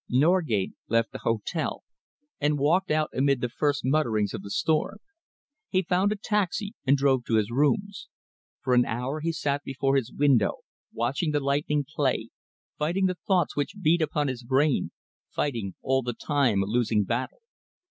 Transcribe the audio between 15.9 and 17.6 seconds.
the time a losing battle.